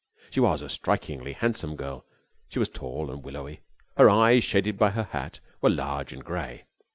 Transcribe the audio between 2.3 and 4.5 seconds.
She was tall and willowy. Her eyes,